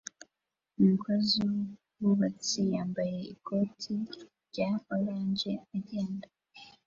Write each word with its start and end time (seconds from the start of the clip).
Umukozi 0.79 1.35
wubwubatsi 1.45 2.59
yambaye 2.73 3.17
ikoti 3.33 3.93
rya 4.49 4.69
orange 4.95 5.51
agenda 5.77 6.27